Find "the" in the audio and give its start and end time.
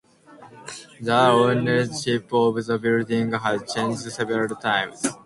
0.99-1.13, 2.65-2.79